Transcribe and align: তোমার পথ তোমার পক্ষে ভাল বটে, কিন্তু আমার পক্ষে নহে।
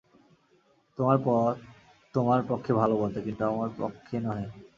তোমার 0.97 1.17
পথ 1.25 1.55
তোমার 2.15 2.39
পক্ষে 2.49 2.71
ভাল 2.73 2.91
বটে, 2.99 3.19
কিন্তু 3.21 3.43
আমার 3.51 3.69
পক্ষে 3.79 4.15
নহে। 4.19 4.47